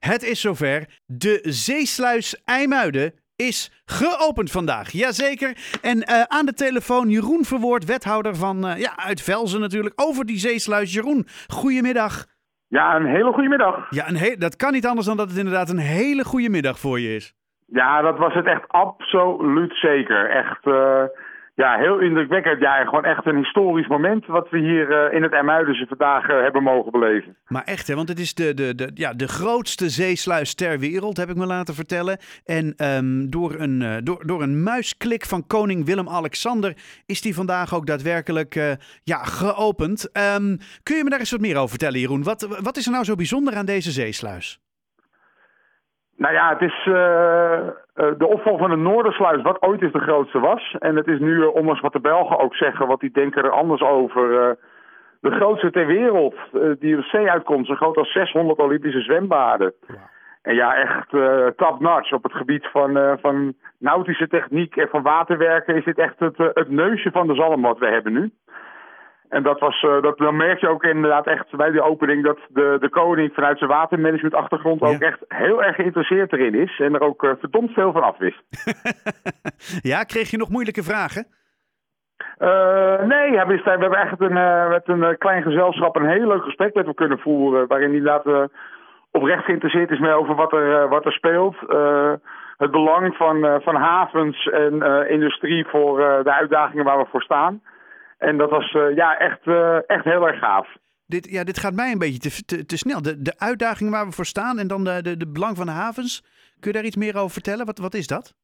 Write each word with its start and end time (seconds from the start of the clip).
Het 0.00 0.22
is 0.22 0.40
zover. 0.40 0.86
De 1.06 1.38
zeesluis 1.42 2.42
IJmuiden 2.44 3.12
is 3.36 3.82
geopend 3.84 4.50
vandaag. 4.50 4.90
Jazeker. 4.90 5.78
En 5.82 5.96
uh, 5.96 6.22
aan 6.22 6.46
de 6.46 6.52
telefoon 6.52 7.08
Jeroen 7.08 7.44
Verwoord, 7.44 7.84
wethouder 7.84 8.36
van 8.36 8.66
uh, 8.66 8.78
ja, 8.78 8.96
uit 8.96 9.22
Velzen 9.22 9.60
natuurlijk, 9.60 10.00
over 10.00 10.26
die 10.26 10.38
zeesluis. 10.38 10.94
Jeroen, 10.94 11.26
goedemiddag. 11.48 12.26
Ja, 12.68 12.96
een 12.96 13.06
hele 13.06 13.32
goede 13.32 13.48
middag. 13.48 13.86
Ja, 13.90 14.08
een 14.08 14.38
dat 14.38 14.56
kan 14.56 14.72
niet 14.72 14.86
anders 14.86 15.06
dan 15.06 15.16
dat 15.16 15.28
het 15.28 15.38
inderdaad 15.38 15.70
een 15.70 15.78
hele 15.78 16.24
goede 16.24 16.50
middag 16.50 16.78
voor 16.78 17.00
je 17.00 17.14
is. 17.14 17.34
Ja, 17.66 18.00
dat 18.00 18.18
was 18.18 18.34
het 18.34 18.46
echt 18.46 18.68
absoluut 18.68 19.72
zeker. 19.74 20.30
Echt... 20.30 20.66
Uh 20.66 21.04
ja, 21.60 21.76
heel 21.76 21.98
indrukwekkend. 21.98 22.60
Ja, 22.60 22.84
gewoon 22.84 23.04
echt 23.04 23.26
een 23.26 23.36
historisch 23.36 23.86
moment 23.86 24.26
wat 24.26 24.50
we 24.50 24.58
hier 24.58 24.90
uh, 24.90 25.14
in 25.16 25.22
het 25.22 25.32
Ermuidense 25.32 25.86
vandaag 25.86 26.28
uh, 26.28 26.40
hebben 26.40 26.62
mogen 26.62 26.92
beleven. 26.92 27.36
Maar 27.46 27.64
echt, 27.64 27.88
hè, 27.88 27.94
want 27.94 28.08
het 28.08 28.18
is 28.18 28.34
de, 28.34 28.54
de, 28.54 28.74
de, 28.74 28.90
ja, 28.94 29.12
de 29.12 29.28
grootste 29.28 29.88
zeesluis 29.88 30.54
ter 30.54 30.78
wereld, 30.78 31.16
heb 31.16 31.28
ik 31.28 31.36
me 31.36 31.46
laten 31.46 31.74
vertellen. 31.74 32.18
En 32.44 32.74
um, 32.96 33.30
door, 33.30 33.54
een, 33.58 33.80
uh, 33.80 33.96
door, 34.02 34.26
door 34.26 34.42
een 34.42 34.62
muisklik 34.62 35.24
van 35.24 35.46
koning 35.46 35.86
Willem-Alexander 35.86 36.72
is 37.06 37.20
die 37.20 37.34
vandaag 37.34 37.74
ook 37.74 37.86
daadwerkelijk 37.86 38.78
ja, 39.02 39.18
geopend. 39.24 40.10
Um, 40.36 40.58
kun 40.82 40.96
je 40.96 41.04
me 41.04 41.10
daar 41.10 41.18
eens 41.18 41.30
wat 41.30 41.40
meer 41.40 41.56
over 41.56 41.68
vertellen, 41.68 42.00
Jeroen? 42.00 42.22
Wat, 42.22 42.58
wat 42.62 42.76
is 42.76 42.86
er 42.86 42.92
nou 42.92 43.04
zo 43.04 43.14
bijzonder 43.14 43.54
aan 43.54 43.66
deze 43.66 43.90
zeesluis? 43.90 44.60
Nou 46.16 46.34
ja, 46.34 46.56
het 46.58 46.60
is 46.60 46.88
de 48.18 48.26
opval 48.26 48.58
van 48.58 48.70
de 48.70 48.76
Noordersluis, 48.76 49.42
wat 49.42 49.62
ooit 49.62 49.82
is 49.82 49.92
de 49.92 50.00
grootste 50.00 50.38
was. 50.38 50.76
En 50.78 50.96
het 50.96 51.06
is 51.06 51.18
nu, 51.18 51.34
uh, 51.34 51.54
ondanks 51.54 51.80
wat 51.80 51.92
de 51.92 52.00
Belgen 52.00 52.38
ook 52.38 52.54
zeggen, 52.54 52.86
wat 52.86 53.00
die 53.00 53.10
denken 53.10 53.42
er 53.42 53.50
anders 53.50 53.82
over. 53.82 54.30
Uh, 54.30 54.50
de 55.20 55.30
grootste 55.30 55.70
ter 55.70 55.86
wereld 55.86 56.34
die 56.78 56.96
de 56.96 57.02
zee 57.02 57.30
uitkomt, 57.30 57.66
zo 57.66 57.74
groot 57.74 57.96
als 57.96 58.12
600 58.12 58.58
Olympische 58.58 59.00
zwembaden. 59.00 59.72
Ja. 59.86 59.94
En 60.42 60.54
ja, 60.54 60.74
echt 60.74 61.08
top-notch 61.56 62.12
op 62.12 62.22
het 62.22 62.32
gebied 62.32 62.66
van, 62.66 63.18
van 63.20 63.54
nautische 63.78 64.28
techniek 64.28 64.76
en 64.76 64.88
van 64.88 65.02
waterwerken 65.02 65.76
is 65.76 65.84
dit 65.84 65.98
echt 65.98 66.18
het, 66.18 66.36
het 66.36 66.70
neusje 66.70 67.10
van 67.10 67.26
de 67.26 67.34
zalm 67.34 67.62
wat 67.62 67.78
we 67.78 67.86
hebben 67.86 68.12
nu. 68.12 68.32
En 69.30 69.42
dat 69.42 69.60
was, 69.60 69.82
uh, 69.82 70.02
dat, 70.02 70.18
dan 70.18 70.36
merk 70.36 70.60
je 70.60 70.68
ook 70.68 70.84
inderdaad 70.84 71.26
echt 71.26 71.56
bij 71.56 71.70
die 71.70 71.82
opening 71.82 72.24
dat 72.24 72.38
de, 72.48 72.76
de 72.80 72.88
koning 72.88 73.34
vanuit 73.34 73.58
zijn 73.58 73.70
watermanagementachtergrond 73.70 74.80
ja. 74.80 74.86
ook 74.86 75.00
echt 75.00 75.24
heel 75.28 75.62
erg 75.62 75.76
geïnteresseerd 75.76 76.32
erin 76.32 76.54
is. 76.54 76.80
En 76.80 76.94
er 76.94 77.00
ook 77.00 77.22
uh, 77.22 77.30
verdomd 77.38 77.72
veel 77.72 77.92
van 77.92 78.02
af 78.02 78.18
wist. 78.18 78.42
ja, 79.92 80.02
kreeg 80.02 80.30
je 80.30 80.36
nog 80.36 80.50
moeilijke 80.50 80.82
vragen? 80.82 81.26
Uh, 82.38 83.02
nee, 83.02 83.32
ja, 83.32 83.46
we, 83.46 83.60
hebben 83.64 83.98
echt 83.98 84.20
een, 84.20 84.68
met 84.68 84.88
een 84.88 85.18
klein 85.18 85.42
gezelschap 85.42 85.96
een 85.96 86.08
heel 86.08 86.26
leuk 86.26 86.42
gesprek 86.42 86.74
met 86.74 86.84
hem 86.84 86.94
kunnen 86.94 87.18
voeren. 87.18 87.66
Waarin 87.66 87.88
hij 87.88 87.98
inderdaad 87.98 88.50
oprecht 89.10 89.44
geïnteresseerd 89.44 89.90
is 89.90 89.98
mee 89.98 90.12
over 90.12 90.34
wat 90.34 90.52
er, 90.52 90.88
wat 90.88 91.04
er 91.04 91.12
speelt. 91.12 91.56
het 92.56 92.70
belang 92.70 93.16
van, 93.16 93.60
van 93.62 93.74
havens 93.74 94.46
en 94.46 94.82
industrie 95.08 95.66
voor 95.66 95.96
de 95.98 96.32
uitdagingen 96.32 96.84
waar 96.84 96.98
we 96.98 97.06
voor 97.10 97.22
staan. 97.22 97.60
En 98.20 98.36
dat 98.36 98.50
was 98.50 98.72
uh, 98.72 98.96
ja, 98.96 99.18
echt, 99.18 99.46
uh, 99.46 99.90
echt 99.90 100.04
heel 100.04 100.26
erg 100.28 100.38
gaaf. 100.38 100.68
Dit, 101.06 101.30
ja, 101.30 101.44
dit 101.44 101.58
gaat 101.58 101.74
mij 101.74 101.92
een 101.92 101.98
beetje 101.98 102.18
te, 102.18 102.44
te, 102.44 102.66
te 102.66 102.76
snel. 102.76 103.02
De, 103.02 103.22
de 103.22 103.34
uitdaging 103.38 103.90
waar 103.90 104.06
we 104.06 104.12
voor 104.12 104.26
staan 104.26 104.58
en 104.58 104.68
dan 104.68 104.84
de, 104.84 105.02
de, 105.02 105.16
de 105.16 105.30
belang 105.30 105.56
van 105.56 105.66
de 105.66 105.72
havens. 105.72 106.22
Kun 106.60 106.70
je 106.70 106.76
daar 106.76 106.86
iets 106.86 106.96
meer 106.96 107.16
over 107.16 107.30
vertellen? 107.30 107.66
Wat, 107.66 107.78
wat 107.78 107.94
is 107.94 108.06
dat? 108.06 108.34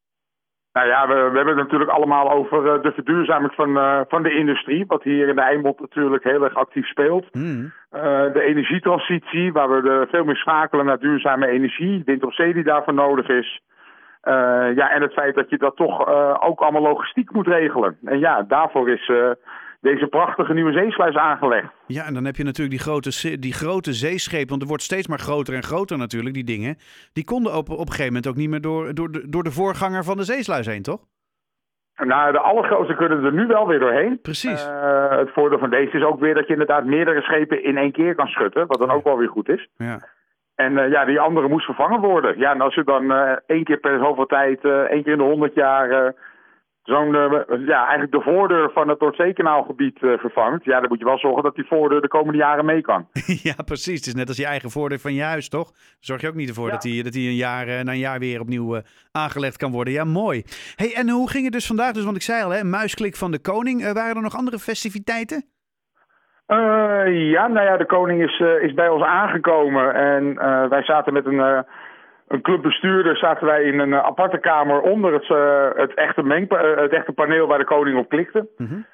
Nou 0.72 0.88
ja, 0.88 1.06
we, 1.06 1.14
we 1.14 1.36
hebben 1.36 1.56
het 1.56 1.56
natuurlijk 1.56 1.90
allemaal 1.90 2.30
over 2.30 2.76
uh, 2.76 2.82
de 2.82 2.92
verduurzaming 2.92 3.52
van, 3.54 3.76
uh, 3.76 4.00
van 4.08 4.22
de 4.22 4.34
industrie. 4.34 4.84
Wat 4.86 5.02
hier 5.02 5.28
in 5.28 5.34
de 5.34 5.40
Eimond 5.40 5.80
natuurlijk 5.80 6.24
heel 6.24 6.44
erg 6.44 6.54
actief 6.54 6.86
speelt. 6.86 7.34
Mm. 7.34 7.72
Uh, 7.92 8.00
de 8.32 8.42
energietransitie, 8.42 9.52
waar 9.52 9.70
we 9.70 9.82
de, 9.82 10.06
veel 10.10 10.24
meer 10.24 10.36
schakelen 10.36 10.86
naar 10.86 10.98
duurzame 10.98 11.46
energie. 11.46 12.02
Wind 12.04 12.24
op 12.24 12.32
zee 12.32 12.54
die 12.54 12.64
daarvoor 12.64 12.94
nodig 12.94 13.28
is. 13.28 13.60
ja, 14.74 14.90
en 14.90 15.02
het 15.02 15.12
feit 15.12 15.34
dat 15.34 15.50
je 15.50 15.58
dat 15.58 15.76
toch 15.76 16.06
ook 16.40 16.60
allemaal 16.60 16.82
logistiek 16.82 17.32
moet 17.32 17.46
regelen. 17.46 17.98
En 18.04 18.18
ja, 18.18 18.42
daarvoor 18.42 18.90
is 18.90 19.10
deze 19.86 20.06
prachtige 20.06 20.52
nieuwe 20.52 20.72
zeesluis 20.72 21.16
aangelegd. 21.16 21.72
Ja, 21.86 22.04
en 22.06 22.14
dan 22.14 22.24
heb 22.24 22.36
je 22.36 22.44
natuurlijk 22.44 22.76
die 22.76 22.86
grote, 22.86 23.38
die 23.38 23.52
grote 23.52 23.92
zeeschepen, 23.92 24.48
want 24.48 24.62
er 24.62 24.68
wordt 24.68 24.82
steeds 24.82 25.08
maar 25.08 25.18
groter 25.18 25.54
en 25.54 25.62
groter 25.62 25.98
natuurlijk, 25.98 26.34
die 26.34 26.44
dingen. 26.44 26.76
Die 27.12 27.24
konden 27.24 27.52
op, 27.54 27.70
op 27.70 27.78
een 27.78 27.96
gegeven 27.96 28.12
moment 28.12 28.28
ook 28.28 28.36
niet 28.36 28.50
meer 28.50 28.60
door, 28.60 28.94
door, 28.94 29.10
de, 29.12 29.28
door 29.28 29.42
de 29.42 29.50
voorganger 29.50 30.04
van 30.04 30.16
de 30.16 30.22
zeesluis 30.22 30.66
heen, 30.66 30.82
toch? 30.82 31.00
Nou, 31.96 32.32
de 32.32 32.38
allergrootste 32.38 32.94
kunnen 32.94 33.24
er 33.24 33.32
nu 33.32 33.46
wel 33.46 33.66
weer 33.66 33.78
doorheen. 33.78 34.18
Precies. 34.22 34.66
Uh, 34.66 35.18
het 35.18 35.30
voordeel 35.32 35.58
van 35.58 35.70
deze 35.70 35.96
is 35.96 36.04
ook 36.04 36.20
weer 36.20 36.34
dat 36.34 36.46
je 36.46 36.52
inderdaad 36.52 36.84
meerdere 36.84 37.20
schepen 37.20 37.64
in 37.64 37.76
één 37.76 37.92
keer 37.92 38.14
kan 38.14 38.26
schutten, 38.26 38.66
wat 38.66 38.78
dan 38.78 38.90
ook 38.90 39.04
wel 39.04 39.18
weer 39.18 39.28
goed 39.28 39.48
is. 39.48 39.68
Ja. 39.76 39.98
En 40.54 40.72
uh, 40.72 40.90
ja, 40.90 41.04
die 41.04 41.20
andere 41.20 41.48
moest 41.48 41.64
vervangen 41.64 42.00
worden. 42.00 42.38
Ja, 42.38 42.52
en 42.52 42.60
als 42.60 42.74
je 42.74 42.84
dan 42.84 43.04
uh, 43.04 43.32
één 43.46 43.64
keer 43.64 43.78
per 43.78 43.98
zoveel 43.98 44.26
tijd, 44.26 44.64
één 44.64 45.02
keer 45.02 45.12
in 45.12 45.18
de 45.18 45.24
honderd 45.24 45.54
jaar 45.54 46.14
zo'n, 46.86 47.14
uh, 47.14 47.66
ja, 47.66 47.80
eigenlijk 47.80 48.12
de 48.12 48.20
voordeur 48.20 48.70
van 48.72 48.88
het 48.88 49.00
Noordzeekanaalgebied 49.00 50.02
uh, 50.02 50.18
vervangt. 50.18 50.64
Ja, 50.64 50.80
dan 50.80 50.88
moet 50.88 50.98
je 50.98 51.04
wel 51.04 51.18
zorgen 51.18 51.42
dat 51.42 51.54
die 51.54 51.66
voordeur 51.66 52.00
de 52.00 52.08
komende 52.08 52.38
jaren 52.38 52.64
mee 52.64 52.80
kan. 52.80 53.08
ja, 53.48 53.54
precies. 53.64 53.98
Het 53.98 54.06
is 54.06 54.14
net 54.14 54.28
als 54.28 54.36
je 54.36 54.46
eigen 54.46 54.70
voordeur 54.70 54.98
van 54.98 55.14
je 55.14 55.22
huis, 55.22 55.48
toch? 55.48 55.72
Zorg 56.00 56.20
je 56.20 56.28
ook 56.28 56.34
niet 56.34 56.48
ervoor 56.48 56.66
ja. 56.66 56.72
dat 56.72 56.82
die, 56.82 57.02
dat 57.02 57.12
die 57.12 57.28
een 57.28 57.34
jaar, 57.34 57.68
uh, 57.68 57.80
na 57.80 57.92
een 57.92 57.98
jaar 57.98 58.18
weer 58.18 58.40
opnieuw 58.40 58.80
aangelegd 59.12 59.56
kan 59.56 59.72
worden. 59.72 59.92
Ja, 59.92 60.04
mooi. 60.04 60.42
Hey, 60.74 60.94
en 60.94 61.08
hoe 61.08 61.30
ging 61.30 61.44
het 61.44 61.52
dus 61.52 61.66
vandaag? 61.66 61.92
Dus, 61.92 62.04
want 62.04 62.16
ik 62.16 62.22
zei 62.22 62.42
al, 62.42 62.50
hè, 62.50 62.64
muisklik 62.64 63.16
van 63.16 63.30
de 63.30 63.40
koning. 63.40 63.92
waren 63.92 64.16
er 64.16 64.22
nog 64.22 64.36
andere 64.36 64.58
festiviteiten? 64.58 65.44
ja, 66.46 67.46
nou 67.48 67.66
ja, 67.66 67.76
de 67.76 67.86
koning 67.86 68.22
is, 68.22 68.42
is 68.60 68.74
bij 68.74 68.88
ons 68.88 69.02
aangekomen. 69.02 69.94
En 69.94 70.34
wij 70.68 70.82
zaten 70.82 71.12
met 71.12 71.26
een 71.26 71.64
een 72.28 72.42
clubbestuurder 72.42 73.16
zaten 73.16 73.46
wij 73.46 73.62
in 73.62 73.78
een 73.78 73.88
uh, 73.88 73.98
aparte 73.98 74.38
kamer 74.38 74.80
onder 74.80 75.12
het, 75.12 75.28
uh, 75.28 75.68
het, 75.74 75.94
echte 75.94 76.22
meng, 76.22 76.52
uh, 76.52 76.76
het 76.76 76.92
echte 76.92 77.12
paneel 77.12 77.46
waar 77.46 77.58
de 77.58 77.64
koning 77.64 77.98
op 77.98 78.08
klikte. 78.08 78.48
-hmm. 78.56 78.86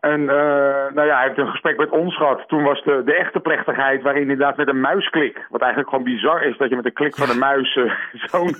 En 0.00 0.24
nou 0.24 1.04
ja, 1.04 1.16
hij 1.16 1.26
heeft 1.26 1.38
een 1.38 1.50
gesprek 1.50 1.76
met 1.76 1.90
ons 1.90 2.16
gehad. 2.16 2.44
Toen 2.46 2.62
was 2.62 2.82
de, 2.84 3.02
de 3.04 3.14
echte 3.14 3.40
plechtigheid 3.40 4.02
waarin 4.02 4.22
inderdaad 4.22 4.56
met 4.56 4.68
een 4.68 4.80
muisklik, 4.80 5.46
wat 5.50 5.60
eigenlijk 5.60 5.90
gewoon 5.90 6.04
bizar 6.04 6.42
is 6.42 6.56
dat 6.56 6.68
je 6.68 6.76
met 6.76 6.84
een 6.84 6.92
klik 6.92 7.14
van 7.14 7.30
een 7.30 7.38
muis 7.38 7.72
zo'n 8.30 8.54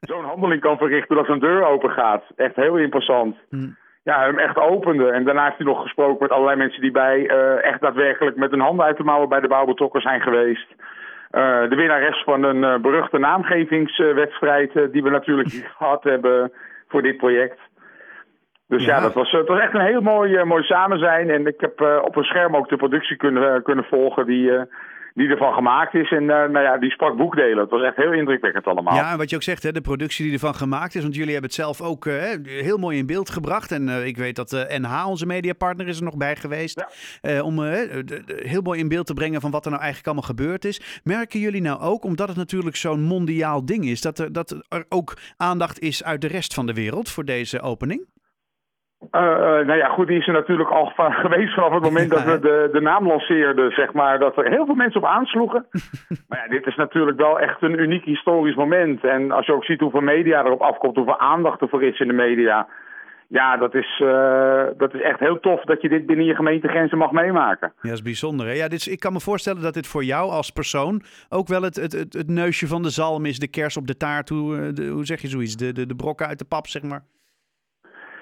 zo'n 0.00 0.24
handeling 0.24 0.60
kan 0.60 0.78
verrichten 0.78 1.16
dat 1.16 1.28
een 1.28 1.38
deur 1.38 1.64
open 1.66 1.90
gaat. 1.90 2.24
Echt 2.36 2.56
heel 2.56 2.76
interessant. 2.76 3.36
Mm. 3.50 3.76
Ja, 4.02 4.20
hem 4.20 4.38
echt 4.38 4.56
opende. 4.56 5.10
En 5.10 5.24
daarna 5.24 5.44
heeft 5.44 5.56
hij 5.56 5.66
nog 5.66 5.82
gesproken 5.82 6.18
met 6.20 6.30
allerlei 6.30 6.56
mensen 6.56 6.80
die 6.80 6.90
bij 6.90 7.26
echt 7.62 7.80
daadwerkelijk 7.80 8.36
met 8.36 8.50
hun 8.50 8.60
handen 8.60 8.84
uit 8.84 8.96
de 8.96 9.04
mouwen 9.04 9.28
bij 9.28 9.40
de 9.40 9.48
bouw 9.48 9.64
betrokken 9.64 10.00
zijn 10.00 10.20
geweest. 10.20 10.74
Uh, 11.30 11.68
de 11.68 11.76
winnares 11.76 12.22
van 12.24 12.42
een 12.42 12.62
uh, 12.62 12.76
beruchte 12.76 13.18
naamgevingswedstrijd 13.18 14.74
uh, 14.74 14.92
die 14.92 15.02
we 15.02 15.10
natuurlijk 15.10 15.48
gehad 15.78 16.04
hebben 16.04 16.52
voor 16.88 17.02
dit 17.02 17.16
project. 17.16 17.58
Dus 18.68 18.84
ja, 18.84 18.94
ja 18.94 19.00
dat 19.00 19.14
was, 19.14 19.30
het 19.30 19.48
was 19.48 19.60
echt 19.60 19.74
een 19.74 19.86
heel 19.86 20.00
mooi, 20.00 20.44
mooi 20.44 20.62
samen 20.62 20.98
zijn. 20.98 21.30
En 21.30 21.46
ik 21.46 21.60
heb 21.60 21.80
op 22.04 22.16
een 22.16 22.24
scherm 22.24 22.56
ook 22.56 22.68
de 22.68 22.76
productie 22.76 23.16
kunnen, 23.16 23.62
kunnen 23.62 23.84
volgen 23.84 24.26
die 24.26 24.50
die 25.18 25.28
ervan 25.28 25.52
gemaakt 25.52 25.94
is. 25.94 26.10
En 26.10 26.22
uh, 26.22 26.28
nou 26.28 26.60
ja, 26.60 26.78
die 26.78 26.90
sprak 26.90 27.16
boekdelen. 27.16 27.58
Het 27.58 27.70
was 27.70 27.82
echt 27.82 27.96
heel 27.96 28.12
indrukwekkend 28.12 28.66
allemaal. 28.66 28.94
Ja, 28.94 29.12
en 29.12 29.18
wat 29.18 29.30
je 29.30 29.36
ook 29.36 29.42
zegt, 29.42 29.62
hè, 29.62 29.72
de 29.72 29.80
productie 29.80 30.24
die 30.24 30.32
ervan 30.32 30.54
gemaakt 30.54 30.94
is. 30.94 31.02
Want 31.02 31.14
jullie 31.14 31.32
hebben 31.32 31.50
het 31.50 31.60
zelf 31.60 31.80
ook 31.80 32.06
uh, 32.06 32.22
heel 32.44 32.78
mooi 32.78 32.98
in 32.98 33.06
beeld 33.06 33.30
gebracht. 33.30 33.72
En 33.72 33.88
uh, 33.88 34.06
ik 34.06 34.16
weet 34.16 34.36
dat 34.36 34.66
NH, 34.80 35.06
onze 35.08 35.26
mediapartner, 35.26 35.88
is 35.88 35.98
er 35.98 36.04
nog 36.04 36.16
bij 36.16 36.36
geweest. 36.36 36.84
Ja. 37.20 37.42
om 37.42 37.62
heel 37.62 38.62
mooi 38.62 38.80
in 38.80 38.88
beeld 38.88 39.06
te 39.06 39.14
brengen 39.14 39.40
van 39.40 39.50
wat 39.50 39.64
er 39.64 39.70
nou 39.70 39.82
eigenlijk 39.82 40.12
allemaal 40.12 40.36
gebeurd 40.36 40.64
is. 40.64 41.00
Merken 41.04 41.40
jullie 41.40 41.62
nou 41.62 41.80
ook, 41.80 42.04
omdat 42.04 42.28
het 42.28 42.36
natuurlijk 42.36 42.76
zo'n 42.76 43.00
mondiaal 43.00 43.64
ding 43.64 43.84
is, 43.84 44.00
dat 44.00 44.18
er, 44.18 44.32
dat 44.32 44.50
er 44.68 44.84
ook 44.88 45.16
aandacht 45.36 45.80
is 45.80 46.04
uit 46.04 46.20
de 46.20 46.28
rest 46.28 46.54
van 46.54 46.66
de 46.66 46.74
wereld 46.74 47.10
voor 47.10 47.24
deze 47.24 47.60
opening? 47.60 48.06
Uh, 49.12 49.20
nou 49.66 49.74
ja, 49.74 49.88
goed, 49.88 50.06
die 50.06 50.18
is 50.18 50.26
er 50.26 50.32
natuurlijk 50.32 50.70
al 50.70 50.92
van 50.94 51.12
geweest 51.24 51.54
vanaf 51.54 51.72
het 51.72 51.82
moment 51.82 52.10
dat 52.10 52.24
we 52.24 52.38
de, 52.38 52.68
de 52.72 52.80
naam 52.80 53.06
lanceerden, 53.06 53.70
zeg 53.70 53.92
maar, 53.92 54.18
dat 54.18 54.36
er 54.36 54.50
heel 54.50 54.66
veel 54.66 54.74
mensen 54.74 55.00
op 55.00 55.06
aansloegen. 55.06 55.66
maar 56.28 56.38
ja, 56.38 56.48
dit 56.48 56.66
is 56.66 56.76
natuurlijk 56.76 57.18
wel 57.18 57.40
echt 57.40 57.62
een 57.62 57.78
uniek 57.80 58.04
historisch 58.04 58.56
moment. 58.56 59.04
En 59.04 59.30
als 59.30 59.46
je 59.46 59.52
ook 59.52 59.64
ziet 59.64 59.80
hoeveel 59.80 60.00
media 60.00 60.44
erop 60.44 60.60
afkomt, 60.60 60.96
hoeveel 60.96 61.18
aandacht 61.18 61.60
er 61.60 61.68
voor 61.68 61.82
is 61.82 62.00
in 62.00 62.06
de 62.06 62.12
media. 62.12 62.68
Ja, 63.28 63.56
dat 63.56 63.74
is, 63.74 64.00
uh, 64.02 64.62
dat 64.76 64.94
is 64.94 65.00
echt 65.00 65.18
heel 65.18 65.40
tof 65.40 65.64
dat 65.64 65.82
je 65.82 65.88
dit 65.88 66.06
binnen 66.06 66.26
je 66.26 66.34
gemeentegrenzen 66.34 66.98
mag 66.98 67.10
meemaken. 67.10 67.72
Ja, 67.74 67.88
dat 67.88 67.92
is 67.92 68.02
bijzonder. 68.02 68.46
Hè? 68.46 68.52
Ja, 68.52 68.68
dit 68.68 68.78
is, 68.78 68.88
ik 68.88 69.00
kan 69.00 69.12
me 69.12 69.20
voorstellen 69.20 69.62
dat 69.62 69.74
dit 69.74 69.86
voor 69.86 70.04
jou 70.04 70.30
als 70.30 70.50
persoon 70.50 71.02
ook 71.28 71.48
wel 71.48 71.62
het, 71.62 71.76
het, 71.76 71.92
het, 71.92 72.12
het 72.12 72.28
neusje 72.28 72.66
van 72.66 72.82
de 72.82 72.90
zalm 72.90 73.26
is, 73.26 73.38
de 73.38 73.48
kers 73.48 73.76
op 73.76 73.86
de 73.86 73.96
taart. 73.96 74.28
Hoe, 74.28 74.72
de, 74.72 74.86
hoe 74.86 75.06
zeg 75.06 75.20
je 75.20 75.28
zoiets? 75.28 75.56
De, 75.56 75.72
de, 75.72 75.86
de 75.86 75.96
brokken 75.96 76.26
uit 76.26 76.38
de 76.38 76.44
pap, 76.44 76.66
zeg 76.66 76.82
maar. 76.82 77.02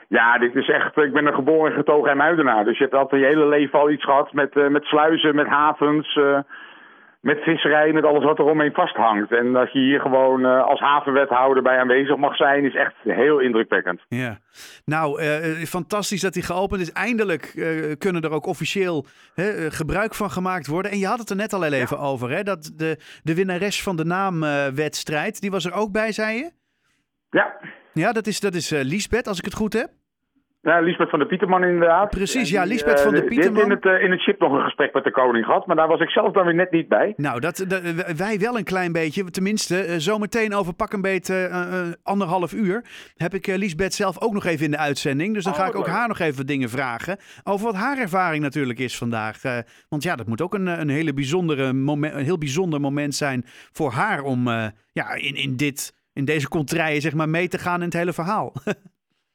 Ja, 0.09 0.39
dit 0.39 0.55
is 0.55 0.69
echt. 0.69 0.97
Ik 0.97 1.13
ben 1.13 1.27
een 1.27 1.35
geboren 1.35 1.71
en 1.71 1.77
getogen 1.79 2.17
Muidenaar. 2.17 2.65
Dus 2.65 2.79
je 2.79 2.85
hebt 2.85 2.97
altijd 2.97 3.21
je 3.21 3.27
hele 3.27 3.47
leven 3.47 3.79
al 3.79 3.91
iets 3.91 4.05
gehad 4.05 4.33
met, 4.33 4.57
uh, 4.57 4.69
met 4.69 4.85
sluizen, 4.85 5.35
met 5.35 5.47
havens. 5.47 6.17
Uh, 6.17 6.39
met 7.21 7.39
visserij, 7.43 7.93
met 7.93 8.05
alles 8.05 8.25
wat 8.25 8.39
er 8.39 8.45
omheen 8.45 8.73
vasthangt. 8.73 9.33
En 9.33 9.53
dat 9.53 9.73
je 9.73 9.79
hier 9.79 10.01
gewoon 10.01 10.41
uh, 10.41 10.63
als 10.63 10.81
havenwethouder 10.81 11.63
bij 11.63 11.79
aanwezig 11.79 12.17
mag 12.17 12.37
zijn, 12.37 12.65
is 12.65 12.75
echt 12.75 12.95
heel 13.03 13.39
indrukwekkend. 13.39 14.05
Ja, 14.09 14.39
nou, 14.85 15.23
fantastisch 15.67 16.21
dat 16.21 16.35
hij 16.35 16.43
geopend 16.43 16.81
is. 16.81 16.93
Eindelijk 16.93 17.53
kunnen 17.99 18.23
er 18.23 18.31
ook 18.31 18.47
officieel 18.47 19.07
hè, 19.35 19.71
gebruik 19.71 20.15
van 20.15 20.31
gemaakt 20.31 20.67
worden. 20.67 20.91
En 20.91 20.99
je 20.99 21.07
had 21.07 21.19
het 21.19 21.31
er 21.31 21.37
net 21.37 21.53
al 21.53 21.65
even 21.65 21.97
ja. 21.97 22.03
over, 22.03 22.31
hè, 22.31 22.43
dat 22.43 22.73
de, 22.77 23.21
de 23.23 23.35
winnares 23.35 23.83
van 23.83 23.97
de 23.97 24.05
naamwedstrijd, 24.05 25.41
die 25.41 25.51
was 25.51 25.65
er 25.65 25.75
ook 25.75 25.93
bij, 25.93 26.13
zei 26.13 26.37
je? 26.37 26.51
Ja. 27.31 27.57
Ja, 27.97 28.13
dat 28.13 28.27
is, 28.27 28.41
dat 28.41 28.55
is 28.55 28.71
Liesbeth, 28.71 29.29
als 29.29 29.39
ik 29.39 29.45
het 29.45 29.55
goed 29.55 29.73
heb. 29.73 29.91
Ja, 30.67 30.81
Lisbeth 30.81 31.11
van 31.11 31.19
de 31.19 31.27
Pieterman 31.27 31.65
inderdaad. 31.65 32.11
Precies, 32.11 32.51
ja, 32.51 32.65
Lisbeth 32.65 33.01
van 33.01 33.15
de 33.15 33.25
Pieterman. 33.25 33.65
in 33.65 33.71
het, 33.71 33.85
uh, 33.85 34.03
in 34.03 34.11
het 34.11 34.21
ship 34.21 34.41
nog 34.41 34.53
een 34.53 34.65
gesprek 34.65 34.93
met 34.93 35.05
de 35.05 35.11
koning 35.11 35.45
gehad, 35.45 35.67
maar 35.67 35.77
daar 35.77 35.89
was 35.89 36.01
ik 36.01 36.11
zelf 36.11 36.33
dan 36.33 36.45
weer 36.45 36.55
net 36.55 36.71
niet 36.71 36.89
bij. 36.89 37.13
Nou, 37.17 37.41
dat, 37.41 37.65
dat 37.69 37.83
wij 38.17 38.39
wel 38.39 38.59
een 38.59 38.65
klein 38.65 38.93
beetje. 38.93 39.25
Tenminste, 39.25 40.01
zometeen 40.01 40.55
over 40.55 40.75
pak 40.75 40.93
een 40.93 41.01
beet 41.01 41.29
uh, 41.29 41.91
anderhalf 42.03 42.53
uur 42.53 42.85
heb 43.17 43.35
ik 43.35 43.47
Lisbeth 43.47 43.95
zelf 43.95 44.21
ook 44.21 44.33
nog 44.33 44.45
even 44.45 44.65
in 44.65 44.71
de 44.71 44.79
uitzending. 44.79 45.35
Dus 45.35 45.45
dan 45.45 45.53
oh, 45.53 45.59
ga 45.59 45.67
ik 45.67 45.77
ook 45.77 45.87
leuk. 45.87 45.95
haar 45.95 46.09
nog 46.09 46.19
even 46.19 46.47
dingen 46.47 46.69
vragen 46.69 47.19
over 47.45 47.67
wat 47.67 47.75
haar 47.75 47.99
ervaring 47.99 48.43
natuurlijk 48.43 48.79
is 48.79 48.99
vandaag. 48.99 49.43
want 49.89 50.03
ja, 50.03 50.17
dat 50.17 50.27
moet 50.27 50.43
ook 50.43 50.55
een, 50.55 50.67
een, 50.67 50.89
hele 50.89 51.15
bijzondere 51.15 51.73
moment, 51.73 52.15
een 52.15 52.25
heel 52.25 52.39
bijzonder 52.39 52.81
moment 52.81 53.15
zijn 53.15 53.45
voor 53.73 53.91
haar 53.91 54.23
om 54.23 54.49
ja, 54.93 55.15
in, 55.15 55.35
in, 55.35 55.57
dit, 55.57 55.93
in 56.17 56.25
deze 56.25 56.49
contraien 56.49 57.01
zeg 57.01 57.15
maar, 57.15 57.29
mee 57.29 57.49
te 57.49 57.59
gaan 57.59 57.79
in 57.79 57.85
het 57.85 57.93
hele 57.93 58.13
verhaal. 58.13 58.53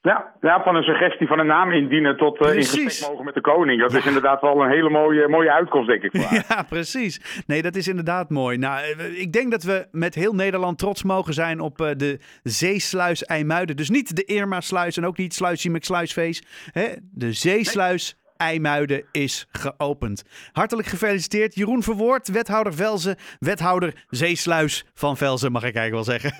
Ja, 0.04 0.34
ja, 0.42 0.64
van 0.64 0.76
een 0.76 0.84
suggestie 0.84 1.28
van 1.28 1.40
een 1.40 1.48
naam 1.48 1.72
indienen 1.72 2.18
tot 2.18 2.42
uh, 2.42 2.54
in 2.54 2.64
gesprek 2.64 3.10
mogen 3.10 3.26
met 3.26 3.34
de 3.34 3.42
koning. 3.42 3.82
Dat 3.82 3.92
ja. 3.92 3.98
is 3.98 4.06
inderdaad 4.06 4.42
wel 4.42 4.62
een 4.62 4.70
hele 4.70 4.90
mooie, 4.90 5.28
mooie 5.28 5.52
uitkomst, 5.52 5.88
denk 5.88 6.04
ik. 6.04 6.12
Voor. 6.12 6.40
Ja, 6.50 6.64
precies. 6.64 7.44
Nee, 7.48 7.62
dat 7.62 7.76
is 7.76 7.88
inderdaad 7.88 8.30
mooi. 8.30 8.58
Nou, 8.58 8.86
ik 9.16 9.34
denk 9.34 9.52
dat 9.52 9.64
we 9.64 9.88
met 9.92 10.16
heel 10.16 10.34
Nederland 10.34 10.78
trots 10.78 11.04
mogen 11.04 11.34
zijn 11.34 11.60
op 11.60 11.82
uh, 11.82 11.90
de 11.98 12.20
zeesluis 12.44 13.24
IJmuiden. 13.24 13.76
Dus 13.76 13.90
niet 13.90 14.16
de 14.16 14.24
Irma-sluis 14.26 14.98
en 14.98 15.06
ook 15.06 15.18
niet 15.18 15.40
McSluisfeest. 15.64 16.70
Hè? 16.72 16.88
De 17.12 17.34
zeesluis 17.34 18.21
IJmuiden 18.42 19.04
is 19.12 19.48
geopend. 19.52 20.24
Hartelijk 20.52 20.88
gefeliciteerd 20.88 21.56
Jeroen 21.56 21.84
Verwoord, 21.84 22.28
wethouder 22.28 22.74
Velzen, 22.74 23.16
wethouder 23.40 24.06
Zeesluis 24.10 24.86
van 24.94 25.18
Velzen, 25.18 25.52
mag 25.52 25.64
ik 25.64 25.76
eigenlijk 25.76 26.08
wel 26.08 26.20
zeggen. 26.20 26.32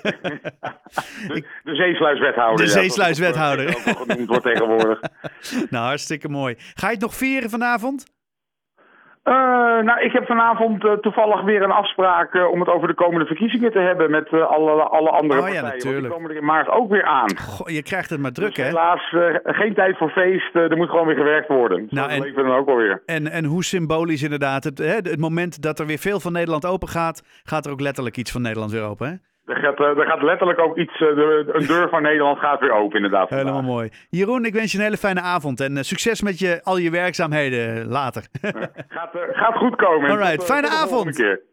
de, 1.28 1.44
de 1.64 1.74
zeesluiswethouder. 1.74 2.66
De 2.66 2.72
ja, 2.72 2.78
zeesluiswethouder. 2.78 3.66
Dat 3.84 4.26
wordt 4.26 4.42
tegenwoordig. 4.42 5.00
nou, 5.70 5.84
hartstikke 5.84 6.28
mooi. 6.28 6.54
Ga 6.74 6.86
je 6.86 6.92
het 6.92 7.02
nog 7.02 7.14
vieren 7.14 7.50
vanavond? 7.50 8.04
Uh, 9.24 9.34
nou, 9.82 10.00
ik 10.00 10.12
heb 10.12 10.26
vanavond 10.26 10.84
uh, 10.84 10.92
toevallig 10.92 11.42
weer 11.42 11.62
een 11.62 11.70
afspraak 11.70 12.34
uh, 12.34 12.50
om 12.50 12.60
het 12.60 12.68
over 12.68 12.88
de 12.88 12.94
komende 12.94 13.26
verkiezingen 13.26 13.72
te 13.72 13.78
hebben 13.78 14.10
met 14.10 14.32
alle, 14.32 14.82
alle 14.82 15.10
andere 15.10 15.40
oh, 15.40 15.48
ja, 15.48 15.52
partijen. 15.52 15.62
Natuurlijk. 15.62 16.02
Die 16.02 16.12
komen 16.12 16.30
er 16.30 16.36
in 16.36 16.44
maart 16.44 16.68
ook 16.68 16.90
weer 16.90 17.04
aan. 17.04 17.36
Goh, 17.38 17.68
je 17.68 17.82
krijgt 17.82 18.10
het 18.10 18.20
maar 18.20 18.32
druk, 18.32 18.54
dus 18.54 18.64
hè? 18.64 18.64
Helaas 18.64 19.14
geen 19.44 19.74
tijd 19.74 19.96
voor 19.98 20.10
feest. 20.10 20.54
er 20.54 20.76
moet 20.76 20.90
gewoon 20.90 21.06
weer 21.06 21.16
gewerkt 21.16 21.48
worden. 21.48 21.86
Nou, 21.90 22.08
dat 22.08 22.16
en, 22.16 22.22
leven 22.22 22.44
dan 22.44 22.56
ook 22.56 22.66
wel 22.66 22.76
weer. 22.76 23.02
En, 23.06 23.30
en 23.30 23.44
hoe 23.44 23.64
symbolisch 23.64 24.22
inderdaad. 24.22 24.64
Het, 24.64 24.78
hè, 24.78 24.94
het 24.94 25.20
moment 25.20 25.62
dat 25.62 25.78
er 25.78 25.86
weer 25.86 25.98
veel 25.98 26.20
van 26.20 26.32
Nederland 26.32 26.66
open 26.66 26.88
gaat, 26.88 27.42
gaat 27.42 27.66
er 27.66 27.72
ook 27.72 27.80
letterlijk 27.80 28.16
iets 28.16 28.32
van 28.32 28.42
Nederland 28.42 28.72
weer 28.72 28.84
open, 28.84 29.08
hè? 29.08 29.14
Er 29.46 29.56
gaat, 29.56 29.78
er 29.78 30.06
gaat 30.06 30.22
letterlijk 30.22 30.58
ook 30.58 30.76
iets, 30.76 30.98
de, 30.98 31.44
een 31.52 31.66
deur 31.66 31.88
van 31.88 32.02
Nederland 32.02 32.38
gaat 32.38 32.60
weer 32.60 32.72
open 32.72 32.96
inderdaad. 32.96 33.30
Helemaal 33.30 33.62
mooi. 33.62 33.90
Jeroen, 34.10 34.44
ik 34.44 34.52
wens 34.52 34.72
je 34.72 34.78
een 34.78 34.84
hele 34.84 34.96
fijne 34.96 35.20
avond 35.20 35.60
en 35.60 35.72
uh, 35.76 35.82
succes 35.82 36.22
met 36.22 36.38
je, 36.38 36.60
al 36.62 36.76
je 36.76 36.90
werkzaamheden 36.90 37.86
later. 37.86 38.22
gaat, 38.88 39.10
gaat 39.32 39.56
goed 39.56 39.76
komen. 39.76 40.10
Alright, 40.10 40.38
tot, 40.38 40.44
fijne 40.44 40.68
tot 40.68 40.76
avond. 40.76 41.16
Keer. 41.16 41.42